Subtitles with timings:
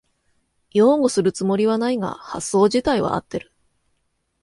[0.73, 3.51] 擁護するつもりはないが発想じたいは合ってる